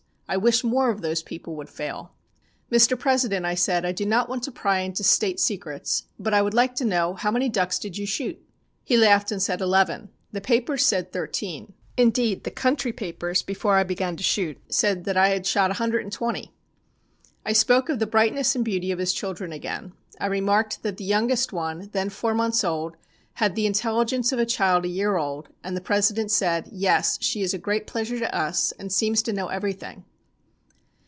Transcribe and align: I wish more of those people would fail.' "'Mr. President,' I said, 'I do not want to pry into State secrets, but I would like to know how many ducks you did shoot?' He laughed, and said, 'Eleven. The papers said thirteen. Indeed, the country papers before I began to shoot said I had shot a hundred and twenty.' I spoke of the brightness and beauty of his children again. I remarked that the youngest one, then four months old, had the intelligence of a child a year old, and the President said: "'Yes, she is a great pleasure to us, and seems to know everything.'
I 0.33 0.37
wish 0.37 0.63
more 0.63 0.89
of 0.89 1.01
those 1.01 1.21
people 1.21 1.57
would 1.57 1.67
fail.' 1.67 2.13
"'Mr. 2.71 2.97
President,' 2.97 3.45
I 3.45 3.53
said, 3.53 3.83
'I 3.85 3.91
do 3.91 4.05
not 4.05 4.29
want 4.29 4.43
to 4.43 4.51
pry 4.53 4.79
into 4.79 5.03
State 5.03 5.41
secrets, 5.41 6.05
but 6.17 6.33
I 6.33 6.41
would 6.41 6.53
like 6.53 6.73
to 6.75 6.85
know 6.85 7.15
how 7.15 7.31
many 7.31 7.49
ducks 7.49 7.83
you 7.83 7.89
did 7.89 8.05
shoot?' 8.07 8.41
He 8.85 8.95
laughed, 8.95 9.33
and 9.33 9.41
said, 9.43 9.59
'Eleven. 9.59 10.07
The 10.31 10.39
papers 10.39 10.85
said 10.85 11.11
thirteen. 11.11 11.73
Indeed, 11.97 12.45
the 12.45 12.49
country 12.49 12.93
papers 12.93 13.41
before 13.43 13.75
I 13.75 13.83
began 13.83 14.15
to 14.15 14.23
shoot 14.23 14.57
said 14.73 15.05
I 15.05 15.27
had 15.31 15.45
shot 15.45 15.69
a 15.71 15.81
hundred 15.83 16.03
and 16.03 16.13
twenty.' 16.13 16.53
I 17.45 17.51
spoke 17.51 17.89
of 17.89 17.99
the 17.99 18.07
brightness 18.07 18.55
and 18.55 18.63
beauty 18.63 18.89
of 18.93 18.99
his 18.99 19.11
children 19.11 19.51
again. 19.51 19.91
I 20.17 20.27
remarked 20.27 20.81
that 20.83 20.95
the 20.95 21.03
youngest 21.03 21.51
one, 21.51 21.89
then 21.91 22.07
four 22.07 22.33
months 22.33 22.63
old, 22.63 22.95
had 23.33 23.55
the 23.55 23.65
intelligence 23.65 24.31
of 24.31 24.39
a 24.39 24.45
child 24.45 24.85
a 24.85 24.87
year 24.87 25.17
old, 25.17 25.49
and 25.61 25.75
the 25.75 25.81
President 25.81 26.31
said: 26.31 26.69
"'Yes, 26.71 27.17
she 27.21 27.41
is 27.41 27.53
a 27.53 27.57
great 27.57 27.85
pleasure 27.85 28.19
to 28.19 28.33
us, 28.33 28.71
and 28.79 28.93
seems 28.93 29.21
to 29.23 29.33
know 29.33 29.49
everything.' 29.49 30.05